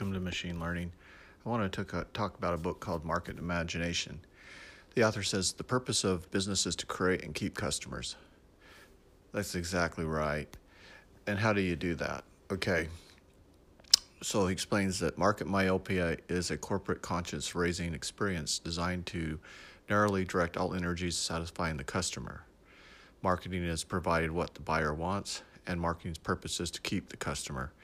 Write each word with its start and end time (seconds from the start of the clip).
Welcome 0.00 0.14
to 0.14 0.20
Machine 0.20 0.58
Learning. 0.58 0.90
I 1.44 1.48
want 1.50 1.70
to 1.70 1.84
talk, 2.14 2.38
about 2.38 2.54
a 2.54 2.56
book 2.56 2.80
called 2.80 3.04
Market 3.04 3.36
Imagination. 3.36 4.18
The 4.94 5.06
author 5.06 5.22
says 5.22 5.52
the 5.52 5.62
purpose 5.62 6.04
of 6.04 6.30
business 6.30 6.64
is 6.64 6.74
to 6.76 6.86
create 6.86 7.22
and 7.22 7.34
keep 7.34 7.54
customers. 7.54 8.16
That's 9.32 9.54
exactly 9.54 10.06
right. 10.06 10.48
And 11.26 11.38
how 11.38 11.52
do 11.52 11.60
you 11.60 11.76
do 11.76 11.94
that? 11.96 12.24
Okay. 12.50 12.88
So 14.22 14.46
he 14.46 14.54
explains 14.54 14.98
that 15.00 15.18
market 15.18 15.46
myopia 15.46 16.16
is 16.30 16.50
a 16.50 16.56
corporate 16.56 17.02
conscience 17.02 17.54
raising 17.54 17.92
experience 17.92 18.58
designed 18.58 19.04
to 19.08 19.38
narrowly 19.90 20.24
direct 20.24 20.56
all 20.56 20.72
energies 20.72 21.18
satisfying 21.18 21.76
the 21.76 21.84
customer. 21.84 22.44
Marketing 23.20 23.64
is 23.64 23.84
provided 23.84 24.30
what 24.30 24.54
the 24.54 24.62
buyer 24.62 24.94
wants, 24.94 25.42
and 25.66 25.78
marketing's 25.78 26.16
purpose 26.16 26.58
is 26.58 26.70
to 26.70 26.80
keep 26.80 27.10
the 27.10 27.18
customer. 27.18 27.74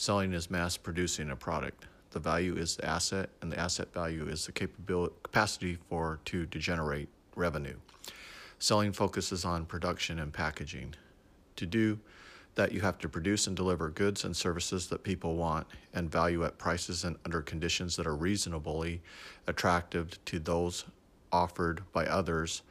Selling 0.00 0.32
is 0.32 0.50
mass 0.50 0.78
producing 0.78 1.28
a 1.28 1.36
product. 1.36 1.84
The 2.12 2.20
value 2.20 2.56
is 2.56 2.74
the 2.74 2.86
asset, 2.86 3.28
and 3.42 3.52
the 3.52 3.60
asset 3.60 3.92
value 3.92 4.26
is 4.28 4.46
the 4.46 4.52
capability, 4.52 5.12
capacity 5.22 5.76
for 5.90 6.20
to, 6.24 6.46
to 6.46 6.58
generate 6.58 7.10
revenue. 7.36 7.76
Selling 8.58 8.92
focuses 8.92 9.44
on 9.44 9.66
production 9.66 10.18
and 10.20 10.32
packaging. 10.32 10.94
To 11.56 11.66
do 11.66 11.98
that, 12.54 12.72
you 12.72 12.80
have 12.80 12.96
to 13.00 13.10
produce 13.10 13.46
and 13.46 13.54
deliver 13.54 13.90
goods 13.90 14.24
and 14.24 14.34
services 14.34 14.86
that 14.86 15.02
people 15.02 15.36
want 15.36 15.66
and 15.92 16.10
value 16.10 16.46
at 16.46 16.56
prices 16.56 17.04
and 17.04 17.18
under 17.26 17.42
conditions 17.42 17.94
that 17.96 18.06
are 18.06 18.16
reasonably 18.16 19.02
attractive 19.48 20.18
to 20.24 20.38
those 20.38 20.86
offered 21.30 21.82
by 21.92 22.06
others 22.06 22.62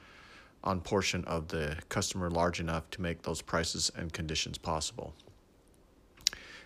on 0.63 0.81
portion 0.81 1.23
of 1.25 1.47
the 1.49 1.77
customer 1.89 2.31
large 2.31 2.59
enough 2.59 2.89
to 2.89 3.03
make 3.03 3.21
those 3.21 3.43
prices 3.43 3.91
and 3.95 4.13
conditions 4.13 4.57
possible. 4.57 5.13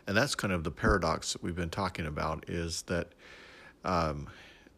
And 0.07 0.17
that's 0.17 0.35
kind 0.35 0.53
of 0.53 0.63
the 0.63 0.71
paradox 0.71 1.34
that 1.34 1.43
we've 1.43 1.55
been 1.55 1.70
talking 1.70 2.05
about 2.05 2.49
is 2.49 2.81
that 2.84 3.13
um, 3.85 4.27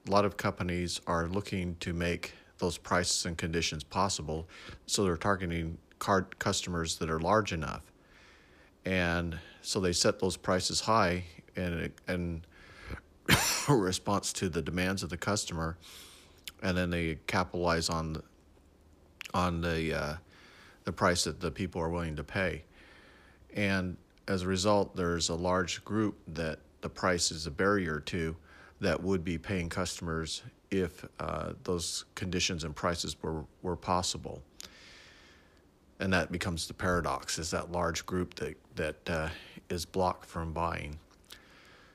a 0.07 0.11
lot 0.11 0.25
of 0.25 0.37
companies 0.37 1.01
are 1.07 1.27
looking 1.27 1.75
to 1.79 1.93
make 1.93 2.33
those 2.59 2.77
prices 2.77 3.25
and 3.25 3.37
conditions 3.37 3.83
possible. 3.83 4.47
So 4.85 5.03
they're 5.03 5.17
targeting 5.17 5.77
card 5.99 6.37
customers 6.39 6.97
that 6.97 7.09
are 7.09 7.19
large 7.19 7.53
enough. 7.53 7.91
And 8.85 9.39
so 9.61 9.79
they 9.79 9.93
set 9.93 10.19
those 10.19 10.37
prices 10.37 10.79
high 10.79 11.23
and, 11.55 11.91
and 12.07 12.45
response 13.69 14.31
to 14.33 14.49
the 14.49 14.61
demands 14.61 15.01
of 15.01 15.09
the 15.09 15.17
customer. 15.17 15.77
And 16.61 16.77
then 16.77 16.91
they 16.91 17.17
capitalize 17.27 17.89
on 17.89 18.13
the, 18.13 18.23
on 19.33 19.61
the, 19.61 19.99
uh, 19.99 20.15
the 20.83 20.91
price 20.91 21.23
that 21.23 21.39
the 21.39 21.51
people 21.51 21.81
are 21.81 21.89
willing 21.89 22.15
to 22.15 22.23
pay. 22.23 22.63
And 23.55 23.97
as 24.27 24.41
a 24.41 24.47
result, 24.47 24.95
there's 24.95 25.29
a 25.29 25.35
large 25.35 25.83
group 25.85 26.17
that 26.27 26.59
the 26.81 26.89
price 26.89 27.31
is 27.31 27.47
a 27.47 27.51
barrier 27.51 27.99
to 27.99 28.35
that 28.81 29.01
would 29.01 29.23
be 29.23 29.37
paying 29.37 29.69
customers 29.69 30.43
if 30.71 31.05
uh, 31.19 31.53
those 31.63 32.05
conditions 32.15 32.63
and 32.63 32.75
prices 32.75 33.15
were, 33.21 33.43
were 33.61 33.75
possible. 33.75 34.41
And 35.99 36.11
that 36.11 36.31
becomes 36.31 36.67
the 36.67 36.73
paradox 36.73 37.39
is 37.39 37.51
that 37.51 37.71
large 37.71 38.05
group 38.05 38.35
that, 38.35 38.55
that 38.75 39.09
uh, 39.09 39.29
is 39.69 39.85
blocked 39.85 40.25
from 40.25 40.51
buying. 40.51 40.97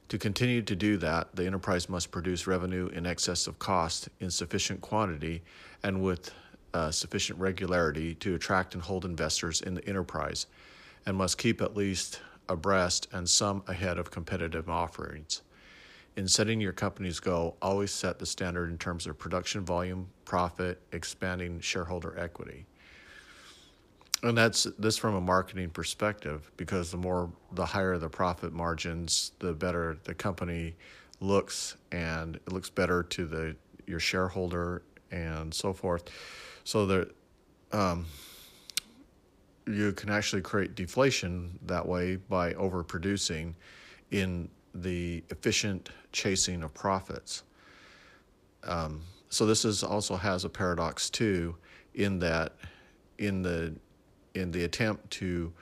To 0.09 0.19
continue 0.19 0.62
to 0.62 0.75
do 0.75 0.97
that, 0.98 1.28
the 1.34 1.47
enterprise 1.47 1.89
must 1.89 2.11
produce 2.11 2.47
revenue 2.47 2.89
in 2.89 3.06
excess 3.06 3.47
of 3.47 3.59
cost 3.59 4.09
in 4.20 4.31
sufficient 4.31 4.81
quantity 4.81 5.42
and 5.83 6.03
with 6.03 6.33
uh, 6.72 6.91
sufficient 6.91 7.39
regularity 7.39 8.15
to 8.17 8.34
attract 8.34 8.75
and 8.75 8.83
hold 8.83 9.05
investors 9.05 9.61
in 9.61 9.75
the 9.75 9.87
enterprise 9.87 10.47
and 11.11 11.19
must 11.19 11.39
keep 11.39 11.61
at 11.61 11.77
least 11.77 12.20
abreast 12.48 13.08
and 13.12 13.28
some 13.28 13.64
ahead 13.66 13.98
of 13.98 14.12
competitive 14.12 14.70
offerings. 14.70 15.42
In 16.16 16.28
setting 16.28 16.61
your 16.61 16.72
company's 16.72 17.19
goal, 17.19 17.56
always 17.61 17.91
set 17.91 18.20
the 18.20 18.27
standard 18.27 18.70
in 18.70 18.78
terms 18.78 19.08
of 19.08 19.19
production 19.19 19.64
volume, 19.64 20.08
profit, 20.25 20.81
expanding 20.92 21.58
shareholder 21.58 22.16
equity. 22.16 22.64
And 24.22 24.38
that's 24.38 24.69
this 24.78 24.97
from 24.97 25.16
a 25.16 25.20
marketing 25.20 25.70
perspective 25.70 26.49
because 26.56 26.93
the 26.93 26.97
more 26.97 27.32
the 27.53 27.66
higher 27.66 27.99
the 27.99 28.09
profit 28.09 28.53
margins, 28.53 29.32
the 29.41 29.53
better 29.53 29.99
the 30.04 30.15
company 30.15 30.76
looks 31.19 31.76
and 31.91 32.37
it 32.37 32.53
looks 32.53 32.70
better 32.70 33.03
to 33.03 33.26
the 33.26 33.56
your 33.88 34.00
shareholder 34.00 34.84
and 35.10 35.53
so 35.53 35.72
forth. 35.72 36.04
So 36.62 36.87
there 36.87 37.06
um, 37.72 38.06
you 39.75 39.92
can 39.92 40.10
actually 40.10 40.42
create 40.42 40.75
deflation 40.75 41.58
that 41.66 41.86
way 41.86 42.16
by 42.16 42.54
overproducing 42.54 43.54
in 44.10 44.48
the 44.75 45.22
efficient 45.31 45.91
chasing 46.12 46.62
of 46.62 46.72
profits. 46.75 47.42
Um, 48.64 49.03
so 49.28 49.47
this 49.47 49.64
is 49.64 49.82
also 49.82 50.16
has 50.16 50.44
a 50.44 50.48
paradox 50.48 51.08
too, 51.10 51.56
in 51.94 52.19
that 52.20 52.54
in 53.19 53.42
the 53.42 53.75
in 54.34 54.50
the 54.50 54.64
attempt 54.64 55.10
to 55.10 55.53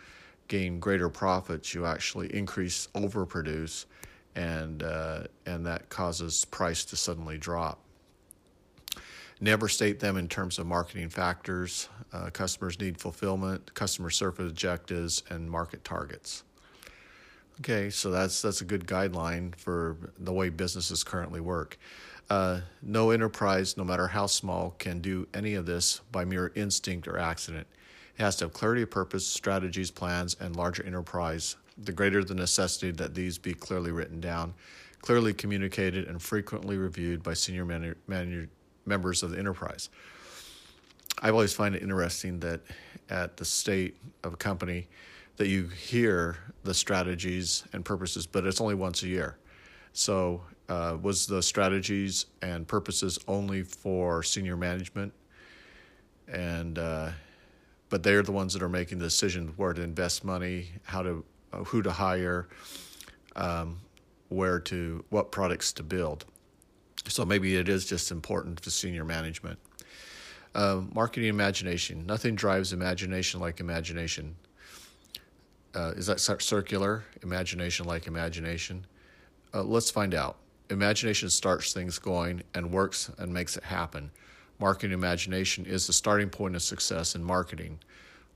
gain 0.49 0.81
greater 0.81 1.09
profits, 1.09 1.75
you 1.75 1.87
actually 1.87 2.35
increase 2.35 2.89
overproduce, 2.95 3.85
and 4.35 4.83
uh, 4.83 5.25
and 5.47 5.65
that 5.67 5.89
causes 5.89 6.45
price 6.47 6.85
to 6.87 6.97
suddenly 6.97 7.39
drop. 7.39 7.79
Never 9.41 9.69
state 9.69 10.01
them 10.01 10.17
in 10.17 10.29
terms 10.29 10.59
of 10.59 10.67
marketing 10.67 11.11
factors. 11.11 11.89
Uh, 12.13 12.31
customers 12.31 12.79
need 12.81 12.99
fulfillment, 12.99 13.73
customer 13.75 14.11
service 14.11 14.51
objectives, 14.51 15.23
and 15.31 15.49
market 15.49 15.85
targets. 15.85 16.43
Okay, 17.61 17.91
so 17.91 18.11
that's 18.11 18.43
that's 18.43 18.61
a 18.61 18.65
good 18.65 18.87
guideline 18.87 19.55
for 19.57 19.97
the 20.19 20.33
way 20.33 20.49
businesses 20.49 21.05
currently 21.05 21.41
work. 21.41 21.79
Uh, 22.31 22.61
no 22.83 23.11
enterprise, 23.11 23.77
no 23.77 23.85
matter 23.85 24.07
how 24.07 24.27
small, 24.27 24.75
can 24.79 25.01
do 25.01 25.27
any 25.35 25.55
of 25.55 25.67
this 25.67 26.01
by 26.13 26.25
mere 26.25 26.53
instinct 26.55 27.09
or 27.09 27.19
accident. 27.19 27.67
It 28.17 28.23
has 28.23 28.37
to 28.37 28.45
have 28.45 28.53
clarity 28.53 28.83
of 28.83 28.91
purpose, 28.91 29.27
strategies, 29.27 29.91
plans, 29.91 30.37
and 30.41 30.55
larger 30.55 30.85
enterprise. 30.85 31.57
The 31.79 31.93
greater 31.93 32.23
the 32.23 32.35
necessity 32.35 32.91
that 32.93 33.15
these 33.15 33.39
be 33.39 33.55
clearly 33.55 33.93
written 33.93 34.21
down, 34.21 34.55
clearly 35.01 35.33
communicated, 35.33 36.07
and 36.07 36.21
frequently 36.21 36.77
reviewed 36.77 37.23
by 37.23 37.35
senior 37.35 37.65
man- 37.65 37.95
man- 38.07 38.49
members 38.89 39.23
of 39.23 39.31
the 39.31 39.39
enterprise. 39.39 39.91
I've 41.21 41.35
always 41.35 41.53
find 41.53 41.75
it 41.75 41.83
interesting 41.83 42.41
that 42.41 42.61
at 43.11 43.37
the 43.37 43.45
state 43.45 43.97
of 44.25 44.35
a 44.35 44.37
company 44.37 44.89
that 45.37 45.49
you 45.49 45.69
hear 45.69 46.37
the 46.65 46.75
strategies 46.75 47.65
and 47.73 47.85
purposes, 47.85 48.27
but 48.27 48.45
it's 48.45 48.61
only 48.61 48.75
once 48.75 49.03
a 49.03 49.09
year. 49.09 49.39
So, 49.93 50.43
uh, 50.69 50.99
was 51.01 51.27
the 51.27 51.43
strategies 51.43 52.27
and 52.43 52.69
purposes 52.69 53.19
only 53.27 53.63
for 53.63 54.23
senior 54.23 54.57
management? 54.57 55.13
And 56.29 56.79
uh, 56.79 57.11
but 57.91 58.03
they're 58.03 58.23
the 58.23 58.33
ones 58.33 58.53
that 58.53 58.63
are 58.63 58.69
making 58.69 58.99
the 58.99 59.07
decision 59.07 59.53
where 59.57 59.73
to 59.73 59.83
invest 59.83 60.25
money, 60.25 60.69
how 60.85 61.03
to, 61.03 61.25
who 61.67 61.83
to 61.83 61.91
hire, 61.91 62.49
um, 63.37 63.79
where 64.29 64.61
to, 64.61 65.05
what 65.11 65.33
products 65.33 65.73
to 65.75 65.83
build. 65.83 66.27
So 67.07 67.25
maybe 67.25 67.57
it 67.57 67.69
is 67.69 67.85
just 67.85 68.11
important 68.11 68.61
for 68.61 68.71
senior 68.71 69.05
management. 69.05 69.59
Uh, 70.55 70.83
marketing 70.93 71.29
imagination. 71.29 72.05
Nothing 72.07 72.35
drives 72.35 72.73
imagination 72.73 73.41
like 73.41 73.61
imagination. 73.61 74.35
Uh, 75.75 75.93
is 75.97 76.07
that 76.07 76.21
circular? 76.21 77.05
Imagination 77.23 77.87
like 77.87 78.07
imagination? 78.07 78.87
Uh, 79.55 79.63
let's 79.63 79.91
find 79.91 80.15
out. 80.15 80.37
Imagination 80.71 81.31
starts 81.31 81.73
things 81.73 81.99
going 81.99 82.43
and 82.55 82.71
works 82.73 83.11
and 83.19 83.33
makes 83.33 83.57
it 83.57 83.65
happen. 83.65 84.11
Marketing 84.59 84.93
imagination 84.93 85.65
is 85.65 85.87
the 85.87 85.93
starting 85.93 86.29
point 86.29 86.57
of 86.57 86.63
success 86.63 87.15
in 87.15 87.23
marketing. 87.23 87.79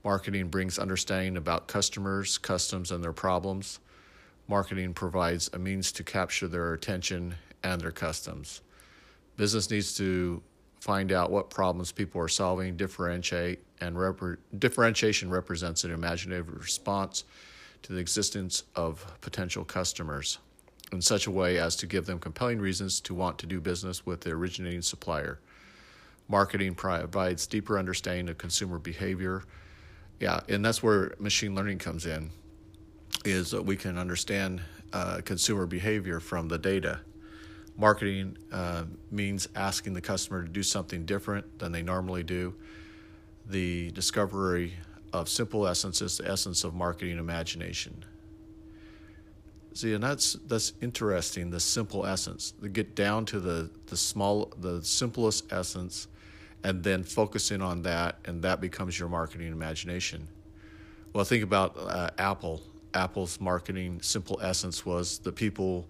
Marketing 0.03 0.47
brings 0.47 0.79
understanding 0.79 1.37
about 1.37 1.67
customers, 1.67 2.37
customs, 2.37 2.91
and 2.91 3.03
their 3.03 3.13
problems. 3.13 3.79
Marketing 4.47 4.93
provides 4.93 5.49
a 5.53 5.59
means 5.59 5.91
to 5.93 6.03
capture 6.03 6.47
their 6.47 6.73
attention 6.73 7.35
and 7.63 7.81
their 7.81 7.91
customs. 7.91 8.61
Business 9.37 9.69
needs 9.69 9.95
to 9.97 10.41
find 10.79 11.11
out 11.11 11.31
what 11.31 11.49
problems 11.49 11.91
people 11.91 12.19
are 12.19 12.27
solving, 12.27 12.75
differentiate, 12.75 13.63
and 13.79 13.97
rep- 13.97 14.37
differentiation 14.59 15.29
represents 15.29 15.83
an 15.83 15.91
imaginative 15.91 16.53
response 16.53 17.23
to 17.83 17.93
the 17.93 17.99
existence 17.99 18.63
of 18.75 19.05
potential 19.21 19.63
customers 19.63 20.39
in 20.91 21.01
such 21.01 21.27
a 21.27 21.31
way 21.31 21.57
as 21.57 21.75
to 21.77 21.87
give 21.87 22.05
them 22.05 22.19
compelling 22.19 22.59
reasons 22.59 23.01
to 23.01 23.13
want 23.13 23.37
to 23.39 23.45
do 23.45 23.59
business 23.59 24.05
with 24.05 24.21
the 24.21 24.29
originating 24.31 24.81
supplier. 24.81 25.39
Marketing 26.27 26.75
provides 26.75 27.47
deeper 27.47 27.79
understanding 27.79 28.29
of 28.29 28.37
consumer 28.37 28.79
behavior. 28.79 29.43
Yeah, 30.19 30.39
and 30.47 30.63
that's 30.63 30.83
where 30.83 31.13
machine 31.19 31.55
learning 31.55 31.79
comes 31.79 32.05
in, 32.05 32.29
is 33.25 33.51
that 33.51 33.65
we 33.65 33.75
can 33.75 33.97
understand 33.97 34.61
uh, 34.93 35.21
consumer 35.25 35.65
behavior 35.65 36.19
from 36.19 36.47
the 36.47 36.57
data. 36.57 36.99
Marketing 37.77 38.37
uh, 38.51 38.83
means 39.09 39.47
asking 39.55 39.93
the 39.93 40.01
customer 40.01 40.43
to 40.43 40.49
do 40.49 40.61
something 40.61 41.05
different 41.05 41.59
than 41.59 41.71
they 41.71 41.81
normally 41.81 42.23
do. 42.23 42.53
The 43.47 43.91
discovery 43.91 44.73
of 45.11 45.27
simple 45.27 45.67
essence 45.67 46.01
is 46.01 46.17
the 46.17 46.29
essence 46.29 46.63
of 46.63 46.73
marketing 46.73 47.17
imagination. 47.17 48.05
See, 49.73 49.93
and 49.93 50.03
that's 50.03 50.33
that's 50.47 50.73
interesting. 50.81 51.49
The 51.49 51.59
simple 51.59 52.05
essence, 52.05 52.51
to 52.61 52.69
get 52.69 52.95
down 52.95 53.25
to 53.25 53.39
the 53.39 53.71
the 53.87 53.97
small, 53.97 54.53
the 54.59 54.83
simplest 54.83 55.51
essence, 55.51 56.07
and 56.63 56.83
then 56.83 57.03
focusing 57.03 57.61
on 57.61 57.81
that, 57.81 58.17
and 58.25 58.43
that 58.43 58.61
becomes 58.61 58.99
your 58.99 59.09
marketing 59.09 59.51
imagination. 59.51 60.27
Well, 61.11 61.25
think 61.25 61.43
about 61.43 61.75
uh, 61.77 62.11
Apple. 62.19 62.61
Apple's 62.93 63.41
marketing 63.41 63.99
simple 64.03 64.39
essence 64.43 64.85
was 64.85 65.17
the 65.17 65.31
people 65.31 65.87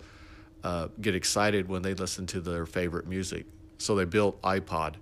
uh, 0.64 0.88
get 1.02 1.16
excited 1.16 1.68
when 1.68 1.82
they 1.82 1.94
listen 1.94 2.26
to 2.28 2.42
their 2.42 2.66
favorite 2.66 3.08
music. 3.08 3.46
So 3.78 3.96
they 3.96 4.06
built 4.06 4.42
iPod 4.42 4.96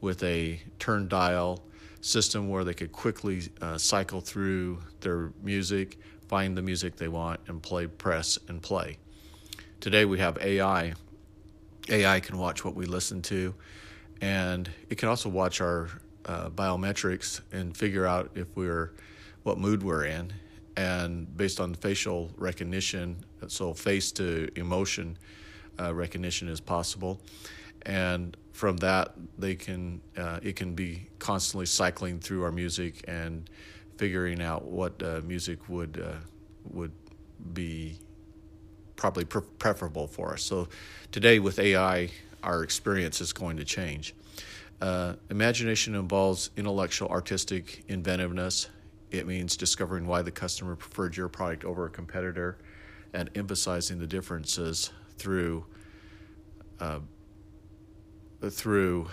with 0.00 0.22
a 0.22 0.60
turn 0.78 1.08
dial 1.08 1.62
system 2.00 2.48
where 2.48 2.64
they 2.64 2.74
could 2.74 2.92
quickly 2.92 3.42
uh, 3.60 3.78
cycle 3.78 4.20
through 4.20 4.80
their 5.00 5.32
music 5.42 5.98
find 6.32 6.56
the 6.56 6.62
music 6.62 6.96
they 6.96 7.08
want 7.08 7.38
and 7.46 7.62
play, 7.62 7.86
press, 7.86 8.38
and 8.48 8.62
play. 8.62 8.96
Today 9.80 10.06
we 10.06 10.18
have 10.18 10.38
AI. 10.38 10.94
AI 11.90 12.20
can 12.20 12.38
watch 12.38 12.64
what 12.64 12.74
we 12.74 12.86
listen 12.86 13.20
to, 13.20 13.54
and 14.22 14.70
it 14.88 14.96
can 14.96 15.10
also 15.10 15.28
watch 15.28 15.60
our 15.60 15.90
uh, 16.24 16.48
biometrics 16.48 17.42
and 17.52 17.76
figure 17.76 18.06
out 18.06 18.30
if 18.34 18.46
we're 18.54 18.94
what 19.42 19.58
mood 19.58 19.82
we're 19.82 20.06
in. 20.06 20.32
And 20.76 21.34
based 21.36 21.60
on 21.60 21.74
facial 21.74 22.30
recognition, 22.36 23.24
so 23.46 23.74
face 23.74 24.10
to 24.12 24.48
emotion 24.56 25.18
uh, 25.78 25.92
recognition 25.94 26.48
is 26.48 26.60
possible, 26.60 27.20
and 27.82 28.36
from 28.52 28.76
that 28.78 29.14
they 29.38 29.54
can 29.54 30.00
uh, 30.16 30.40
it 30.42 30.56
can 30.56 30.74
be 30.74 31.08
constantly 31.18 31.66
cycling 31.66 32.20
through 32.20 32.42
our 32.44 32.52
music 32.52 33.04
and 33.08 33.48
figuring 33.96 34.42
out 34.42 34.64
what 34.64 35.02
uh, 35.02 35.20
music 35.24 35.68
would 35.68 36.02
uh, 36.04 36.16
would 36.70 36.92
be 37.52 37.98
probably 38.96 39.24
pre- 39.24 39.42
preferable 39.58 40.06
for 40.06 40.32
us. 40.32 40.42
So 40.42 40.68
today 41.10 41.38
with 41.38 41.58
AI, 41.58 42.10
our 42.42 42.62
experience 42.62 43.20
is 43.20 43.32
going 43.32 43.56
to 43.56 43.64
change. 43.64 44.14
Uh, 44.80 45.14
imagination 45.30 45.94
involves 45.94 46.50
intellectual, 46.56 47.08
artistic 47.08 47.84
inventiveness. 47.88 48.68
It 49.12 49.26
means 49.26 49.58
discovering 49.58 50.06
why 50.06 50.22
the 50.22 50.30
customer 50.30 50.74
preferred 50.74 51.16
your 51.16 51.28
product 51.28 51.64
over 51.64 51.84
a 51.84 51.90
competitor 51.90 52.56
and 53.12 53.30
emphasizing 53.34 53.98
the 53.98 54.06
differences 54.06 54.90
through 55.18 55.66
uh, 56.80 57.00
through 58.48 59.08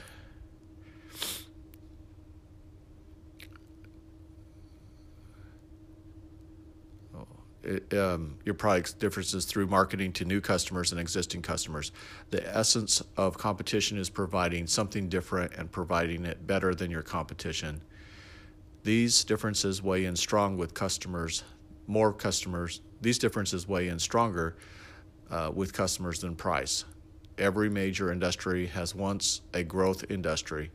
it, 7.62 7.94
um, 7.94 8.40
your 8.46 8.56
product's 8.56 8.94
differences 8.94 9.46
through 9.46 9.68
marketing 9.68 10.14
to 10.14 10.26
new 10.26 10.40
customers 10.40 10.92
and 10.94 11.00
existing 11.00 11.42
customers. 11.42 11.92
The 12.30 12.58
essence 12.58 13.04
of 13.18 13.38
competition 13.38 13.98
is 13.98 14.10
providing 14.10 14.66
something 14.66 15.10
different 15.10 15.54
and 15.56 15.70
providing 15.70 16.26
it 16.26 16.48
better 16.48 16.74
than 16.74 16.90
your 16.90 17.04
competition. 17.04 17.82
These 18.90 19.24
differences 19.24 19.84
weigh 19.84 20.06
in 20.06 20.16
strong 20.16 20.58
with 20.58 20.74
customers, 20.74 21.44
more 21.86 22.12
customers. 22.12 22.82
These 23.02 23.20
differences 23.20 23.68
weigh 23.68 23.88
in 23.88 24.00
stronger 24.00 24.56
uh, 25.30 25.52
with 25.54 25.74
customers 25.74 26.22
than 26.22 26.36
price. 26.36 26.86
Every 27.38 27.70
major 27.70 28.12
industry 28.12 28.66
has 28.66 28.96
once 28.96 29.42
a 29.54 29.64
growth 29.64 30.06
industry. 30.10 30.72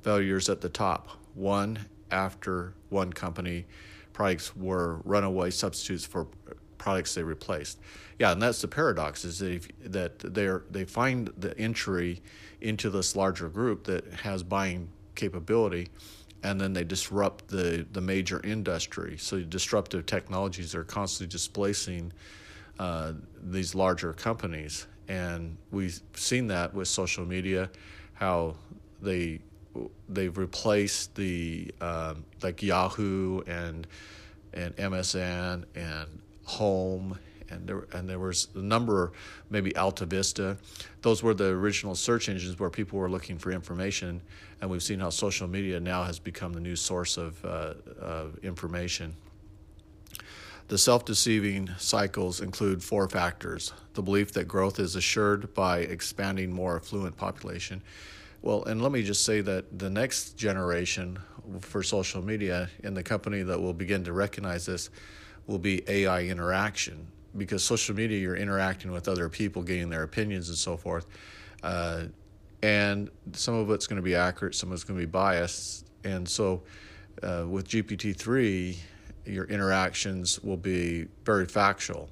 Failures 0.00 0.48
at 0.48 0.62
the 0.62 0.70
top, 0.70 1.10
one 1.34 1.78
after 2.10 2.72
one 2.88 3.12
company 3.12 3.66
products 4.14 4.56
were 4.56 5.02
runaway 5.04 5.50
substitutes 5.50 6.06
for 6.06 6.26
products 6.78 7.14
they 7.14 7.22
replaced. 7.22 7.80
Yeah, 8.18 8.32
and 8.32 8.40
that's 8.40 8.62
the 8.62 8.68
paradox 8.68 9.26
is 9.26 9.40
that, 9.40 9.68
that 9.92 10.18
they 10.20 10.48
they 10.70 10.86
find 10.86 11.30
the 11.36 11.54
entry 11.58 12.22
into 12.62 12.88
this 12.88 13.14
larger 13.14 13.50
group 13.50 13.84
that 13.84 14.10
has 14.22 14.42
buying 14.42 14.88
capability, 15.14 15.88
and 16.42 16.60
then 16.60 16.72
they 16.72 16.84
disrupt 16.84 17.48
the 17.48 17.86
the 17.92 18.00
major 18.00 18.40
industry. 18.44 19.16
So 19.18 19.40
disruptive 19.40 20.06
technologies 20.06 20.74
are 20.74 20.84
constantly 20.84 21.30
displacing 21.30 22.12
uh, 22.78 23.12
these 23.42 23.74
larger 23.74 24.12
companies, 24.12 24.86
and 25.08 25.56
we've 25.70 26.00
seen 26.14 26.46
that 26.48 26.74
with 26.74 26.88
social 26.88 27.24
media, 27.24 27.70
how 28.14 28.56
they 29.02 29.40
they've 30.08 30.36
replaced 30.36 31.14
the 31.14 31.72
um, 31.80 32.24
like 32.42 32.62
Yahoo 32.62 33.40
and 33.46 33.86
and 34.52 34.74
MSN 34.76 35.64
and 35.74 36.22
Home 36.44 37.18
and 37.50 37.66
there 37.66 37.86
and 37.92 38.08
there 38.08 38.18
was 38.18 38.48
a 38.54 38.58
number 38.58 39.12
maybe 39.50 39.74
Alta 39.76 40.06
Vista. 40.06 40.56
Those 41.02 41.22
were 41.22 41.34
the 41.34 41.46
original 41.46 41.94
search 41.94 42.28
engines 42.28 42.58
where 42.58 42.70
people 42.70 42.98
were 42.98 43.10
looking 43.10 43.38
for 43.38 43.50
information, 43.50 44.20
and 44.60 44.70
we've 44.70 44.82
seen 44.82 45.00
how 45.00 45.10
social 45.10 45.48
media 45.48 45.80
now 45.80 46.04
has 46.04 46.18
become 46.18 46.52
the 46.52 46.60
new 46.60 46.76
source 46.76 47.16
of 47.16 47.44
uh, 47.44 47.74
uh, 48.00 48.24
information. 48.42 49.14
The 50.68 50.78
self 50.78 51.04
deceiving 51.04 51.70
cycles 51.78 52.40
include 52.40 52.82
four 52.82 53.08
factors 53.08 53.72
the 53.94 54.02
belief 54.02 54.32
that 54.32 54.44
growth 54.44 54.78
is 54.78 54.96
assured 54.96 55.54
by 55.54 55.78
expanding 55.78 56.52
more 56.52 56.76
affluent 56.76 57.16
population, 57.16 57.82
well, 58.42 58.64
and 58.64 58.82
let 58.82 58.92
me 58.92 59.02
just 59.02 59.24
say 59.24 59.40
that 59.40 59.78
the 59.78 59.90
next 59.90 60.36
generation 60.36 61.18
for 61.60 61.82
social 61.82 62.22
media 62.22 62.68
and 62.84 62.96
the 62.96 63.02
company 63.02 63.42
that 63.42 63.60
will 63.60 63.72
begin 63.72 64.04
to 64.04 64.12
recognize 64.12 64.66
this 64.66 64.90
will 65.46 65.58
be 65.58 65.82
AI 65.88 66.24
interaction 66.24 67.08
because 67.36 67.62
social 67.62 67.94
media 67.94 68.18
you're 68.18 68.36
interacting 68.36 68.90
with 68.90 69.08
other 69.08 69.28
people, 69.28 69.62
getting 69.62 69.90
their 69.90 70.02
opinions 70.02 70.48
and 70.48 70.58
so 70.58 70.76
forth. 70.76 71.06
Uh, 71.62 72.04
and 72.62 73.10
some 73.32 73.54
of 73.54 73.70
it's 73.70 73.86
going 73.86 73.96
to 73.96 74.02
be 74.02 74.14
accurate, 74.14 74.54
some 74.54 74.70
of 74.70 74.74
it's 74.74 74.84
going 74.84 74.98
to 74.98 75.06
be 75.06 75.10
biased. 75.10 75.86
And 76.04 76.28
so 76.28 76.62
uh, 77.22 77.44
with 77.48 77.68
GPT 77.68 78.16
3, 78.16 78.78
your 79.26 79.44
interactions 79.44 80.40
will 80.42 80.56
be 80.56 81.06
very 81.24 81.46
factual 81.46 82.08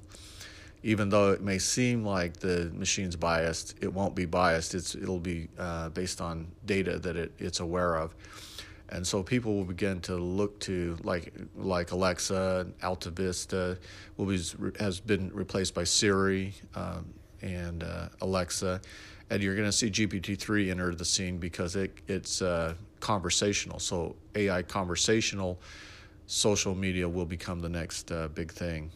even 0.83 1.09
though 1.09 1.31
it 1.31 1.41
may 1.41 1.57
seem 1.57 2.05
like 2.05 2.37
the 2.37 2.71
machine's 2.73 3.15
biased, 3.15 3.75
it 3.81 3.91
won't 3.91 4.15
be 4.15 4.25
biased. 4.25 4.75
It's 4.75 4.95
it'll 4.95 5.19
be 5.19 5.49
uh, 5.57 5.89
based 5.89 6.21
on 6.21 6.47
data 6.65 6.99
that 6.99 7.15
it, 7.15 7.33
it's 7.39 7.59
aware 7.59 7.95
of, 7.95 8.15
and 8.89 9.05
so 9.05 9.21
people 9.21 9.55
will 9.55 9.65
begin 9.65 9.99
to 10.01 10.15
look 10.15 10.59
to 10.61 10.97
like 11.03 11.33
like 11.55 11.91
Alexa, 11.91 12.67
Alta 12.81 13.09
Vista, 13.09 13.77
will 14.15 14.25
be 14.25 14.39
has 14.79 14.99
been 14.99 15.29
replaced 15.33 15.73
by 15.73 15.83
Siri 15.83 16.53
um, 16.75 17.05
and 17.41 17.83
uh, 17.83 18.09
Alexa, 18.21 18.81
and 19.29 19.43
you're 19.43 19.55
going 19.55 19.67
to 19.67 19.71
see 19.71 19.89
GPT 19.89 20.39
three 20.39 20.71
enter 20.71 20.95
the 20.95 21.05
scene 21.05 21.37
because 21.37 21.75
it 21.75 21.91
it's 22.07 22.41
uh, 22.41 22.75
conversational. 22.99 23.79
So 23.79 24.15
AI 24.35 24.61
conversational 24.63 25.59
social 26.27 26.75
media 26.75 27.07
will 27.07 27.25
become 27.25 27.59
the 27.59 27.69
next 27.69 28.11
uh, 28.11 28.27
big 28.29 28.51
thing. 28.51 28.91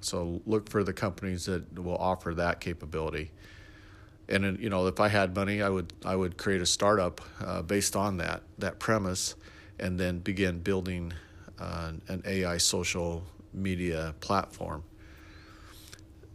So 0.00 0.42
look 0.46 0.68
for 0.68 0.82
the 0.82 0.92
companies 0.92 1.46
that 1.46 1.78
will 1.78 1.96
offer 1.96 2.34
that 2.34 2.60
capability. 2.60 3.30
And 4.28 4.58
you 4.58 4.70
know, 4.70 4.86
if 4.86 5.00
I 5.00 5.08
had 5.08 5.34
money, 5.34 5.62
I 5.62 5.68
would 5.68 5.92
I 6.04 6.16
would 6.16 6.38
create 6.38 6.62
a 6.62 6.66
startup 6.66 7.20
uh, 7.40 7.62
based 7.62 7.96
on 7.96 8.16
that 8.18 8.42
that 8.58 8.78
premise, 8.78 9.34
and 9.78 9.98
then 9.98 10.20
begin 10.20 10.60
building 10.60 11.12
uh, 11.58 11.92
an 12.08 12.22
AI 12.24 12.56
social 12.58 13.22
media 13.52 14.14
platform. 14.20 14.82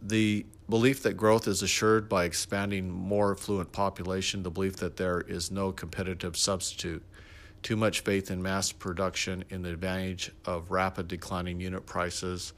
The 0.02 0.46
belief 0.68 1.02
that 1.02 1.14
growth 1.16 1.48
is 1.48 1.62
assured 1.62 2.08
by 2.08 2.24
expanding 2.24 2.90
more 2.90 3.32
affluent 3.32 3.72
population, 3.72 4.42
the 4.42 4.50
belief 4.50 4.76
that 4.76 4.96
there 4.96 5.22
is 5.22 5.50
no 5.50 5.72
competitive 5.72 6.36
substitute, 6.36 7.02
too 7.62 7.76
much 7.76 8.00
faith 8.00 8.30
in 8.30 8.42
mass 8.42 8.70
production 8.70 9.44
in 9.50 9.62
the 9.62 9.70
advantage 9.70 10.30
of 10.44 10.70
rapid 10.70 11.08
declining 11.08 11.58
unit 11.60 11.84
prices, 11.86 12.52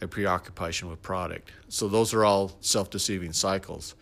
a 0.00 0.06
preoccupation 0.06 0.88
with 0.88 1.02
product. 1.02 1.50
So 1.68 1.88
those 1.88 2.14
are 2.14 2.24
all 2.24 2.52
self-deceiving 2.60 3.32
cycles. 3.32 3.94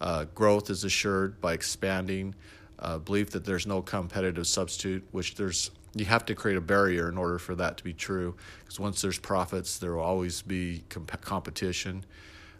Uh, 0.00 0.24
growth 0.34 0.70
is 0.70 0.84
assured 0.84 1.40
by 1.40 1.52
expanding. 1.52 2.34
Uh, 2.78 2.98
belief 2.98 3.30
that 3.30 3.44
there's 3.44 3.66
no 3.66 3.80
competitive 3.80 4.46
substitute, 4.46 5.06
which 5.12 5.34
there's 5.34 5.70
you 5.94 6.04
have 6.04 6.26
to 6.26 6.34
create 6.34 6.58
a 6.58 6.60
barrier 6.60 7.08
in 7.08 7.16
order 7.16 7.38
for 7.38 7.54
that 7.54 7.78
to 7.78 7.84
be 7.84 7.94
true. 7.94 8.36
Because 8.60 8.78
once 8.78 9.00
there's 9.00 9.18
profits, 9.18 9.78
there 9.78 9.94
will 9.94 10.02
always 10.02 10.42
be 10.42 10.84
comp- 10.90 11.22
competition. 11.22 12.04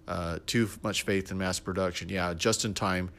Uh, 0.08 0.38
too 0.46 0.70
much 0.82 1.02
faith 1.02 1.30
in 1.30 1.36
mass 1.36 1.60
production. 1.60 2.08
Yeah, 2.08 2.32
just 2.32 2.64
in 2.64 2.72
time 2.72 3.10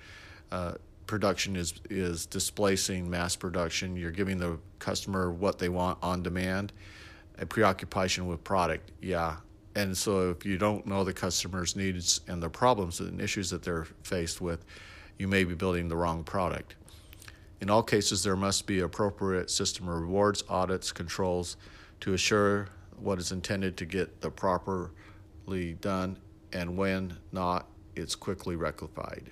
uh, 0.51 0.73
production 1.05 1.55
is 1.55 1.75
is 1.89 2.25
displacing 2.25 3.09
mass 3.09 3.35
production. 3.35 3.95
You're 3.95 4.11
giving 4.11 4.39
the 4.39 4.57
customer 4.79 5.31
what 5.31 5.59
they 5.59 5.69
want 5.69 5.99
on 6.01 6.23
demand. 6.23 6.73
A 7.39 7.45
preoccupation 7.45 8.25
with 8.25 8.43
product. 8.43 8.91
Yeah, 9.01 9.37
and 9.77 9.95
so, 9.95 10.31
if 10.31 10.43
you 10.43 10.57
don't 10.57 10.87
know 10.87 11.03
the 11.03 11.13
customer's 11.13 11.75
needs 11.75 12.21
and 12.27 12.41
the 12.41 12.49
problems 12.49 12.99
and 12.99 13.21
issues 13.21 13.51
that 13.51 13.61
they're 13.61 13.85
faced 14.01 14.41
with, 14.41 14.65
you 15.19 15.27
may 15.27 15.43
be 15.43 15.53
building 15.53 15.87
the 15.87 15.95
wrong 15.95 16.23
product. 16.23 16.75
In 17.61 17.69
all 17.69 17.83
cases, 17.83 18.23
there 18.23 18.35
must 18.35 18.65
be 18.65 18.79
appropriate 18.79 19.51
system 19.51 19.87
rewards, 19.87 20.43
audits, 20.49 20.91
controls 20.91 21.57
to 21.99 22.13
assure 22.13 22.69
what 22.97 23.19
is 23.19 23.31
intended 23.31 23.77
to 23.77 23.85
get 23.85 24.19
the 24.21 24.31
properly 24.31 25.73
done 25.79 26.17
and 26.53 26.75
when 26.75 27.15
not, 27.31 27.67
it's 27.95 28.15
quickly 28.15 28.55
rectified. 28.55 29.29